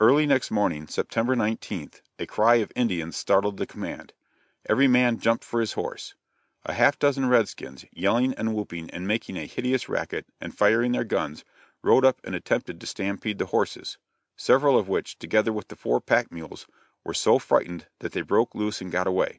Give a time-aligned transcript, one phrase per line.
[0.00, 4.12] Early next morning, September 19th, the cry of "Indians" startled the command.
[4.68, 6.16] Every man jumped for his horse.
[6.66, 10.90] A half dozen red skins, yelling and whooping and making a hideous racket, and firing
[10.90, 11.44] their guns,
[11.82, 13.96] rode up and attempted to stampede the horses,
[14.36, 16.66] several of which, together with the four pack mules,
[17.04, 19.38] were so frightened that they broke loose and got away.